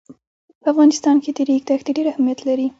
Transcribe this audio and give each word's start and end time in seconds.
په 0.61 0.67
افغانستان 0.73 1.15
کې 1.23 1.31
د 1.35 1.39
ریګ 1.49 1.63
دښتې 1.69 1.91
ډېر 1.97 2.07
اهمیت 2.13 2.39
لري. 2.47 2.67